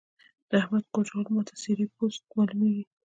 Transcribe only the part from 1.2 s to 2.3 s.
ما ته څيرې پوست